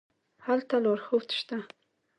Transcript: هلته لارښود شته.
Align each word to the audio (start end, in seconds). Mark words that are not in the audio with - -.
هلته 0.45 0.75
لارښود 0.83 1.27
شته. 1.39 1.57